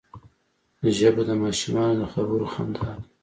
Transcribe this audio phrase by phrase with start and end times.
[0.97, 3.03] ژبه د ماشومانو د خبرو خندا ده